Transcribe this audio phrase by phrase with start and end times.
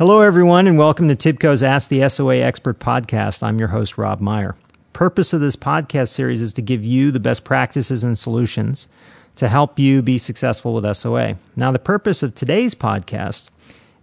[0.00, 3.42] Hello, everyone, and welcome to TIBCO's Ask the SOA Expert podcast.
[3.42, 4.56] I'm your host, Rob Meyer.
[4.94, 8.88] Purpose of this podcast series is to give you the best practices and solutions
[9.36, 11.36] to help you be successful with SOA.
[11.54, 13.50] Now, the purpose of today's podcast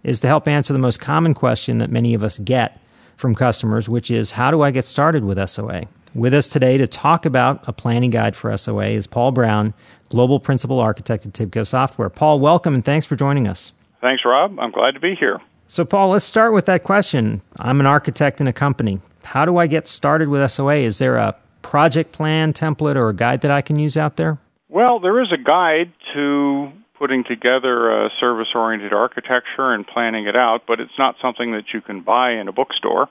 [0.04, 2.80] is to help answer the most common question that many of us get
[3.16, 5.86] from customers, which is how do I get started with SOA?
[6.14, 9.74] With us today to talk about a planning guide for SOA is Paul Brown,
[10.10, 12.08] Global Principal Architect at TIBCO Software.
[12.08, 13.72] Paul, welcome and thanks for joining us.
[14.00, 14.60] Thanks, Rob.
[14.60, 15.40] I'm glad to be here.
[15.70, 17.42] So, Paul, let's start with that question.
[17.58, 19.02] I'm an architect in a company.
[19.22, 20.76] How do I get started with SOA?
[20.76, 24.38] Is there a project plan, template, or a guide that I can use out there?
[24.70, 30.34] Well, there is a guide to putting together a service oriented architecture and planning it
[30.34, 33.10] out, but it's not something that you can buy in a bookstore.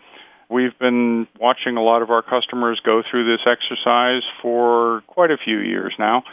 [0.49, 5.37] We've been watching a lot of our customers go through this exercise for quite a
[5.37, 6.23] few years now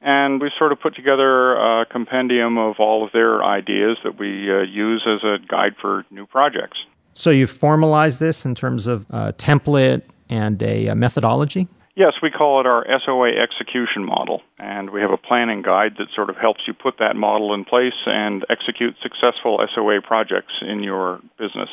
[0.00, 4.50] and we sort of put together a compendium of all of their ideas that we
[4.50, 6.78] uh, use as a guide for new projects.
[7.14, 11.68] So you formalize this in terms of a template and a, a methodology?
[11.96, 16.06] Yes, we call it our SOA execution model, and we have a planning guide that
[16.14, 20.84] sort of helps you put that model in place and execute successful SOA projects in
[20.84, 21.68] your business.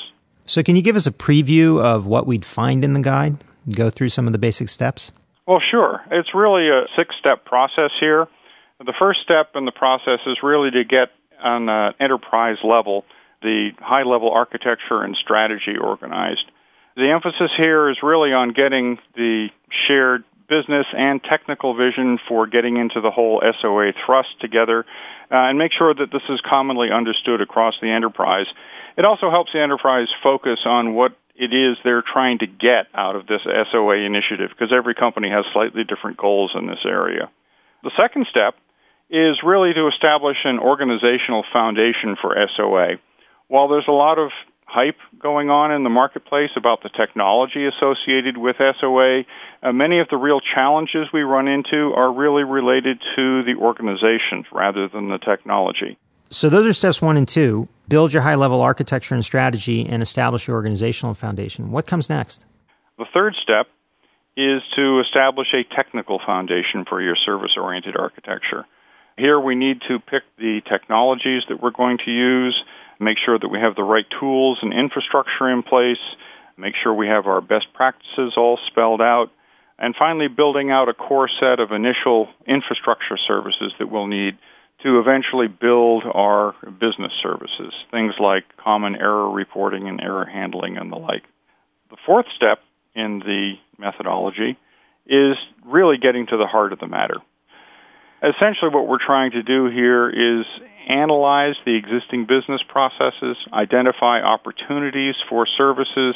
[0.45, 3.37] So, can you give us a preview of what we'd find in the guide?
[3.69, 5.11] Go through some of the basic steps?
[5.47, 6.01] Well, sure.
[6.11, 8.27] It's really a six step process here.
[8.79, 11.09] The first step in the process is really to get
[11.43, 13.05] on an enterprise level
[13.41, 16.49] the high level architecture and strategy organized.
[16.95, 19.49] The emphasis here is really on getting the
[19.87, 24.85] shared business and technical vision for getting into the whole SOA thrust together
[25.31, 28.45] uh, and make sure that this is commonly understood across the enterprise.
[28.97, 33.15] It also helps the enterprise focus on what it is they're trying to get out
[33.15, 37.29] of this SOA initiative because every company has slightly different goals in this area.
[37.83, 38.55] The second step
[39.09, 42.97] is really to establish an organizational foundation for SOA.
[43.47, 44.31] While there's a lot of
[44.65, 49.21] hype going on in the marketplace about the technology associated with SOA,
[49.61, 54.45] uh, many of the real challenges we run into are really related to the organizations
[54.51, 55.97] rather than the technology.
[56.29, 57.67] So those are steps one and two.
[57.87, 61.71] Build your high level architecture and strategy and establish your organizational foundation.
[61.71, 62.45] What comes next?
[62.97, 63.67] The third step
[64.37, 68.65] is to establish a technical foundation for your service oriented architecture.
[69.17, 72.61] Here we need to pick the technologies that we're going to use,
[72.99, 76.01] make sure that we have the right tools and infrastructure in place,
[76.57, 79.27] make sure we have our best practices all spelled out,
[79.79, 84.37] and finally building out a core set of initial infrastructure services that we'll need
[84.85, 90.91] to eventually build our business services, things like common error reporting and error handling and
[90.91, 91.23] the like.
[91.89, 92.59] The fourth step
[92.93, 94.59] in the methodology
[95.07, 97.17] is really getting to the heart of the matter.
[98.21, 100.45] Essentially, what we're trying to do here is
[100.87, 106.13] analyze the existing business processes, identify opportunities for services,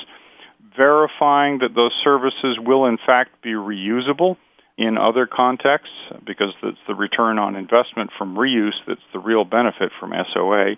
[0.77, 4.37] verifying that those services will in fact be reusable
[4.79, 5.91] in other contexts
[6.25, 10.75] because it's the return on investment from reuse that's the real benefit from SOA.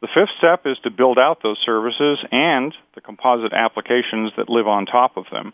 [0.00, 4.68] The fifth step is to build out those services and the composite applications that live
[4.68, 5.52] on top of them.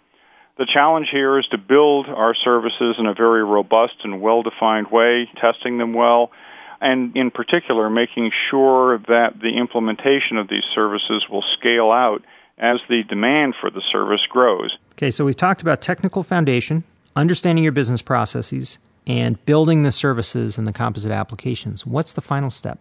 [0.58, 4.88] The challenge here is to build our services in a very robust and well defined
[4.90, 6.30] way, testing them well,
[6.82, 12.22] and in particular, making sure that the implementation of these services will scale out
[12.58, 14.76] as the demand for the service grows.
[14.92, 16.84] Okay, so we've talked about technical foundation,
[17.18, 21.86] understanding your business processes, and building the services and the composite applications.
[21.86, 22.78] What's the final step?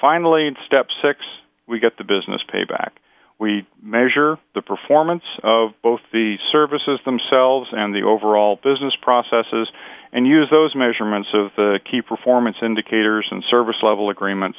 [0.00, 1.20] Finally, step six,
[1.68, 2.92] we get the business payback.
[3.38, 9.68] We measure the performance of both the services themselves and the overall business processes
[10.12, 14.58] and use those measurements of the key performance indicators and service level agreements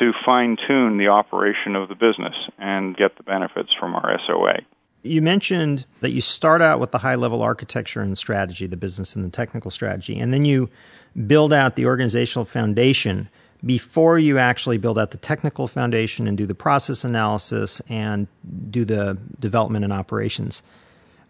[0.00, 4.58] to fine tune the operation of the business and get the benefits from our SOA.
[5.02, 9.14] You mentioned that you start out with the high level architecture and strategy, the business
[9.14, 10.68] and the technical strategy, and then you
[11.26, 13.28] build out the organizational foundation
[13.64, 18.28] before you actually build out the technical foundation and do the process analysis and
[18.70, 20.62] do the development and operations.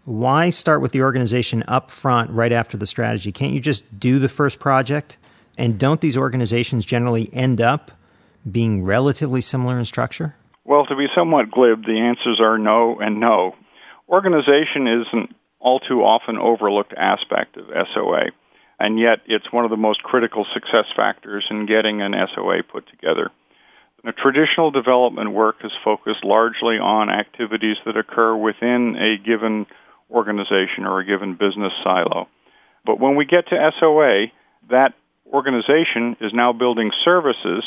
[0.04, 3.32] Why start with the organization up front right after the strategy?
[3.32, 5.16] Can't you just do the first project?
[5.56, 7.90] And don't these organizations generally end up
[8.50, 10.34] being relatively similar in structure?
[10.68, 13.54] Well, to be somewhat glib, the answers are no and no.
[14.06, 18.36] Organization is an all too often overlooked aspect of SOA,
[18.78, 22.86] and yet it's one of the most critical success factors in getting an SOA put
[22.90, 23.30] together.
[24.04, 29.64] The traditional development work is focused largely on activities that occur within a given
[30.10, 32.28] organization or a given business silo.
[32.84, 34.26] But when we get to SOA,
[34.68, 34.92] that
[35.32, 37.64] organization is now building services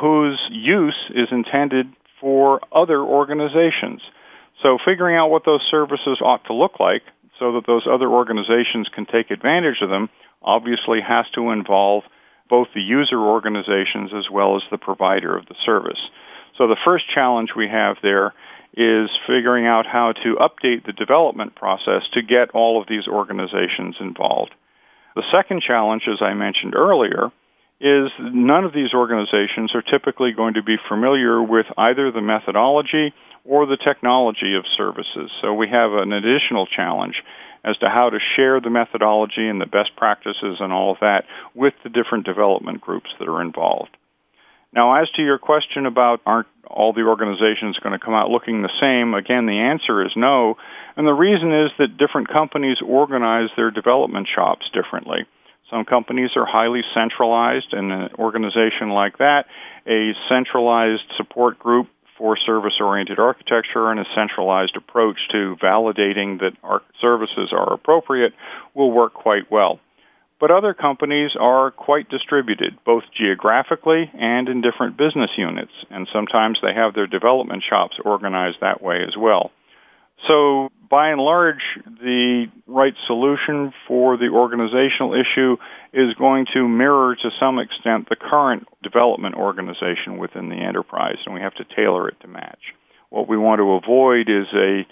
[0.00, 4.00] whose use is intended for other organizations.
[4.62, 7.02] So figuring out what those services ought to look like
[7.38, 10.08] so that those other organizations can take advantage of them
[10.42, 12.02] obviously has to involve
[12.50, 16.00] both the user organizations as well as the provider of the service.
[16.56, 18.34] So the first challenge we have there
[18.74, 23.96] is figuring out how to update the development process to get all of these organizations
[24.00, 24.54] involved.
[25.14, 27.30] The second challenge, as I mentioned earlier,
[27.80, 33.14] is none of these organizations are typically going to be familiar with either the methodology
[33.44, 35.30] or the technology of services.
[35.40, 37.14] So we have an additional challenge
[37.64, 41.22] as to how to share the methodology and the best practices and all of that
[41.54, 43.96] with the different development groups that are involved.
[44.72, 48.60] Now, as to your question about aren't all the organizations going to come out looking
[48.60, 50.56] the same, again, the answer is no.
[50.96, 55.24] And the reason is that different companies organize their development shops differently.
[55.70, 59.44] Some companies are highly centralized, and an organization like that,
[59.86, 66.52] a centralized support group for service oriented architecture and a centralized approach to validating that
[66.62, 68.32] our services are appropriate
[68.74, 69.78] will work quite well.
[70.40, 76.58] But other companies are quite distributed, both geographically and in different business units, and sometimes
[76.62, 79.50] they have their development shops organized that way as well.
[80.26, 85.56] So, by and large, the right solution for the organizational issue
[85.92, 91.34] is going to mirror to some extent the current development organization within the enterprise, and
[91.34, 92.74] we have to tailor it to match.
[93.10, 94.86] What we want to avoid is a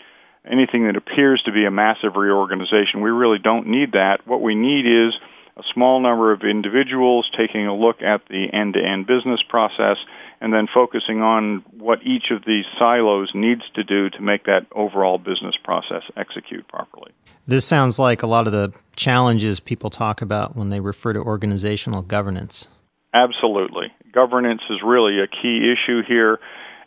[0.48, 3.02] anything that appears to be a massive reorganization.
[3.02, 4.18] We really don't need that.
[4.26, 5.12] What we need is
[5.56, 9.96] a small number of individuals taking a look at the end to end business process
[10.40, 14.66] and then focusing on what each of these silos needs to do to make that
[14.72, 17.12] overall business process execute properly.
[17.46, 21.20] This sounds like a lot of the challenges people talk about when they refer to
[21.20, 22.68] organizational governance.
[23.14, 23.86] Absolutely.
[24.12, 26.38] Governance is really a key issue here.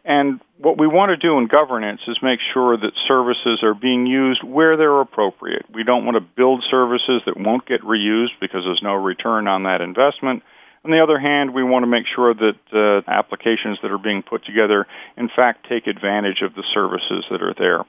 [0.05, 4.07] And what we want to do in governance is make sure that services are being
[4.07, 5.65] used where they're appropriate.
[5.73, 9.63] We don't want to build services that won't get reused because there's no return on
[9.63, 10.43] that investment.
[10.85, 14.23] On the other hand, we want to make sure that uh, applications that are being
[14.23, 14.87] put together,
[15.17, 17.83] in fact, take advantage of the services that are there.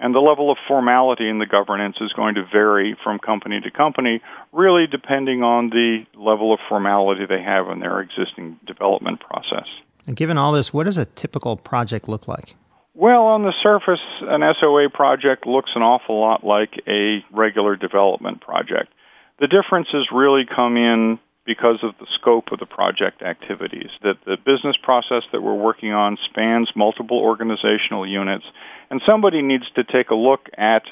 [0.00, 3.70] And the level of formality in the governance is going to vary from company to
[3.70, 4.20] company,
[4.50, 9.68] really depending on the level of formality they have in their existing development process.
[10.06, 12.56] And given all this, what does a typical project look like?
[12.94, 18.40] Well, on the surface, an SOA project looks an awful lot like a regular development
[18.42, 18.92] project.
[19.40, 23.90] The differences really come in because of the scope of the project activities.
[24.02, 28.44] That the business process that we're working on spans multiple organizational units,
[28.90, 30.82] and somebody needs to take a look at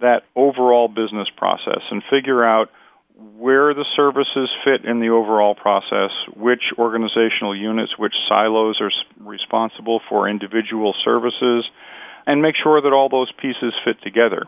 [0.00, 2.68] that overall business process and figure out
[3.14, 8.90] where the services fit in the overall process, which organizational units, which silos are
[9.20, 11.64] responsible for individual services,
[12.26, 14.46] and make sure that all those pieces fit together.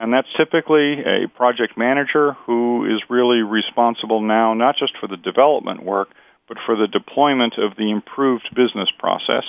[0.00, 5.16] And that's typically a project manager who is really responsible now not just for the
[5.16, 6.08] development work,
[6.48, 9.44] but for the deployment of the improved business process,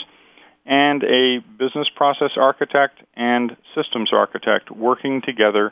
[0.66, 5.72] and a business process architect and systems architect working together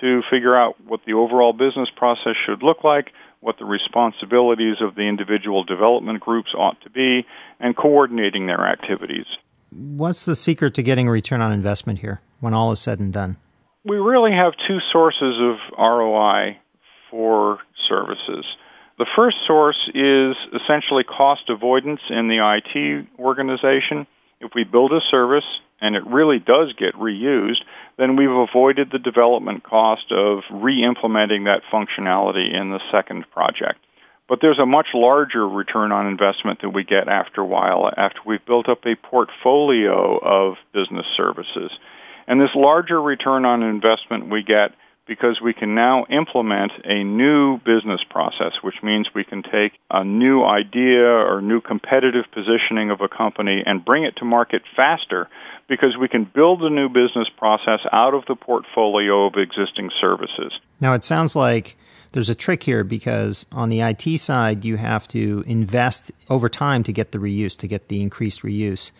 [0.00, 3.10] to figure out what the overall business process should look like,
[3.40, 7.26] what the responsibilities of the individual development groups ought to be,
[7.58, 9.26] and coordinating their activities.
[9.70, 13.12] What's the secret to getting a return on investment here when all is said and
[13.12, 13.36] done?
[13.84, 16.58] We really have two sources of ROI
[17.10, 18.44] for services.
[18.98, 24.06] The first source is essentially cost avoidance in the IT organization.
[24.40, 25.44] If we build a service
[25.80, 27.62] and it really does get reused,
[27.98, 33.78] then we've avoided the development cost of re implementing that functionality in the second project.
[34.28, 38.20] But there's a much larger return on investment that we get after a while, after
[38.24, 41.70] we've built up a portfolio of business services.
[42.28, 44.70] And this larger return on investment we get
[45.06, 50.04] because we can now implement a new business process, which means we can take a
[50.04, 55.28] new idea or new competitive positioning of a company and bring it to market faster
[55.68, 60.52] because we can build a new business process out of the portfolio of existing services.
[60.80, 61.76] Now, it sounds like
[62.12, 66.82] there's a trick here because on the IT side, you have to invest over time
[66.84, 68.90] to get the reuse, to get the increased reuse.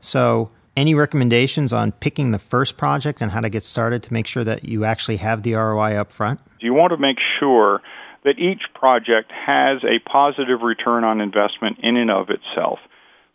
[0.00, 4.26] So, any recommendations on picking the first project and how to get started to make
[4.26, 6.40] sure that you actually have the ROI up front?
[6.60, 7.82] You want to make sure
[8.24, 12.78] that each project has a positive return on investment in and of itself.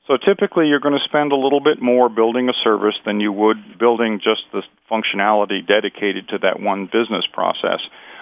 [0.07, 3.31] So typically you're going to spend a little bit more building a service than you
[3.31, 7.79] would building just the functionality dedicated to that one business process.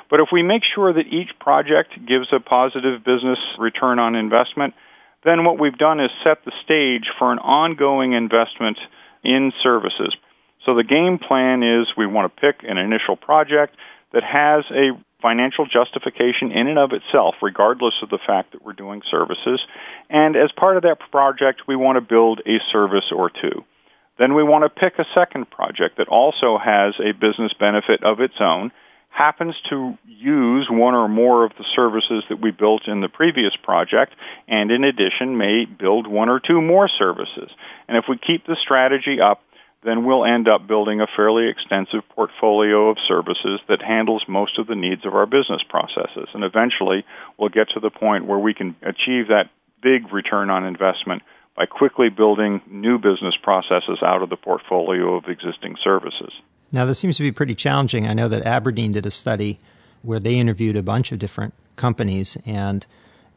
[0.09, 4.73] But if we make sure that each project gives a positive business return on investment,
[5.23, 8.77] then what we've done is set the stage for an ongoing investment
[9.23, 10.15] in services.
[10.65, 13.75] So the game plan is we want to pick an initial project
[14.13, 18.73] that has a financial justification in and of itself, regardless of the fact that we're
[18.73, 19.61] doing services.
[20.09, 23.63] And as part of that project, we want to build a service or two.
[24.17, 28.19] Then we want to pick a second project that also has a business benefit of
[28.19, 28.71] its own,
[29.11, 33.53] happens to use one or more of the services that we built in the previous
[33.61, 34.13] project,
[34.47, 37.51] and in addition may build one or two more services.
[37.87, 39.41] And if we keep the strategy up,
[39.83, 44.67] then we'll end up building a fairly extensive portfolio of services that handles most of
[44.67, 46.29] the needs of our business processes.
[46.33, 47.03] And eventually,
[47.37, 49.49] we'll get to the point where we can achieve that
[49.81, 51.23] big return on investment
[51.57, 56.31] by quickly building new business processes out of the portfolio of existing services.
[56.71, 58.07] Now, this seems to be pretty challenging.
[58.07, 59.59] I know that Aberdeen did a study
[60.01, 62.85] where they interviewed a bunch of different companies, and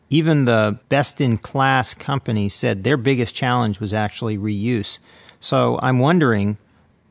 [0.09, 4.99] even the best in class companies said their biggest challenge was actually reuse.
[5.41, 6.59] So I'm wondering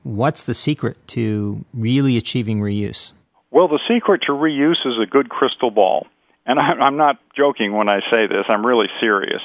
[0.03, 3.11] what's the secret to really achieving reuse?
[3.51, 6.07] Well, the secret to reuse is a good crystal ball.
[6.45, 9.41] And I'm not joking when I say this, I'm really serious.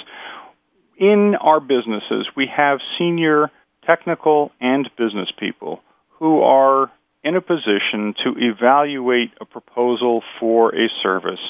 [0.97, 3.51] In our businesses, we have senior
[3.85, 5.81] technical and business people
[6.19, 6.91] who are
[7.25, 11.41] in a position to evaluate a proposal for a service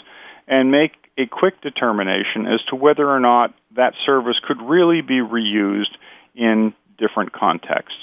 [0.47, 5.21] and make a quick determination as to whether or not that service could really be
[5.21, 5.95] reused
[6.35, 8.01] in different contexts.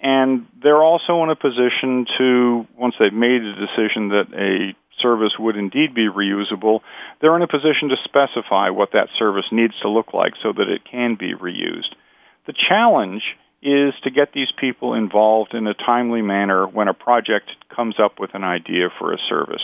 [0.00, 5.32] And they're also in a position to, once they've made a decision that a service
[5.38, 6.80] would indeed be reusable,
[7.20, 10.68] they're in a position to specify what that service needs to look like so that
[10.68, 11.94] it can be reused.
[12.46, 13.22] The challenge
[13.64, 18.20] is to get these people involved in a timely manner when a project comes up
[18.20, 19.62] with an idea for a service.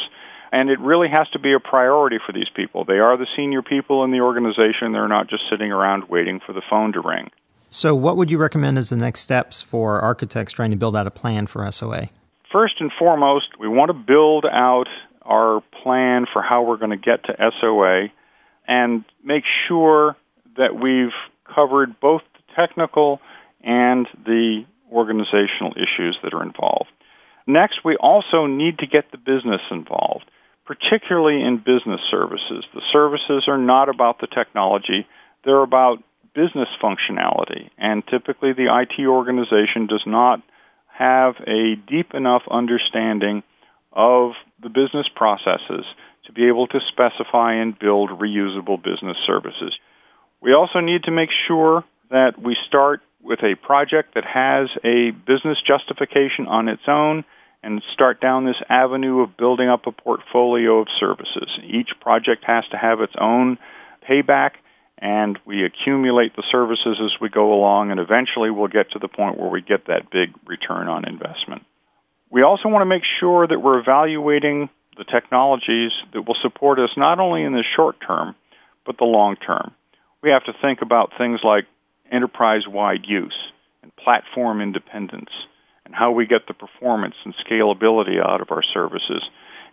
[0.52, 2.84] And it really has to be a priority for these people.
[2.84, 4.92] They are the senior people in the organization.
[4.92, 7.30] They're not just sitting around waiting for the phone to ring.
[7.68, 11.06] So, what would you recommend as the next steps for architects trying to build out
[11.06, 12.08] a plan for SOA?
[12.50, 14.88] First and foremost, we want to build out
[15.22, 18.08] our plan for how we're going to get to SOA
[18.66, 20.16] and make sure
[20.56, 21.12] that we've
[21.54, 23.20] covered both the technical
[23.62, 26.90] and the organizational issues that are involved.
[27.46, 30.24] Next, we also need to get the business involved,
[30.64, 32.64] particularly in business services.
[32.74, 35.06] The services are not about the technology,
[35.44, 36.02] they're about
[36.34, 40.42] business functionality, and typically the IT organization does not
[40.96, 43.42] have a deep enough understanding
[43.92, 45.84] of the business processes
[46.26, 49.74] to be able to specify and build reusable business services.
[50.40, 55.10] We also need to make sure that we start with a project that has a
[55.26, 57.24] business justification on its own
[57.62, 61.50] and start down this avenue of building up a portfolio of services.
[61.62, 63.58] Each project has to have its own
[64.08, 64.52] payback,
[64.98, 69.08] and we accumulate the services as we go along, and eventually we'll get to the
[69.08, 71.62] point where we get that big return on investment.
[72.30, 76.90] We also want to make sure that we're evaluating the technologies that will support us
[76.96, 78.34] not only in the short term,
[78.86, 79.72] but the long term.
[80.22, 81.64] We have to think about things like
[82.12, 83.36] enterprise wide use
[83.82, 85.30] and platform independence
[85.84, 89.22] and how we get the performance and scalability out of our services.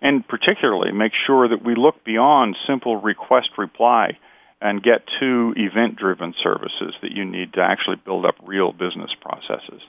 [0.01, 4.17] And particularly make sure that we look beyond simple request reply
[4.61, 9.11] and get to event driven services that you need to actually build up real business
[9.21, 9.81] processes.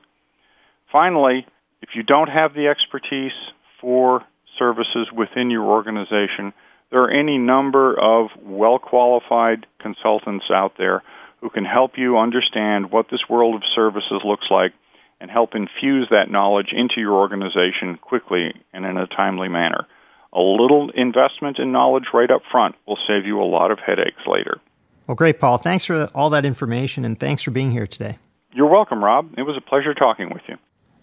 [0.92, 1.46] Finally,
[1.82, 3.32] if you don't have the expertise
[3.80, 4.22] for
[4.58, 6.52] services within your organization,
[6.90, 11.02] there are any number of well qualified consultants out there
[11.40, 14.72] who can help you understand what this world of services looks like
[15.20, 19.86] and help infuse that knowledge into your organization quickly and in a timely manner.
[20.32, 24.20] A little investment in knowledge right up front will save you a lot of headaches
[24.26, 24.60] later.
[25.06, 25.58] Well, great, Paul.
[25.58, 28.18] Thanks for all that information and thanks for being here today.
[28.52, 29.34] You're welcome, Rob.
[29.38, 30.56] It was a pleasure talking with you.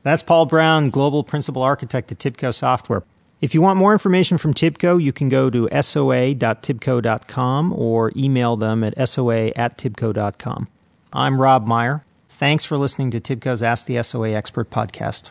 [0.04, 3.04] That's Paul Brown, Global Principal Architect at Tibco Software.
[3.46, 8.84] If you want more information from Tibco, you can go to soa.tibco.com or email them
[8.84, 10.68] at soa at tibco.com.
[11.14, 12.04] I'm Rob Meyer.
[12.28, 15.30] Thanks for listening to Tibco's Ask the SOA Expert podcast.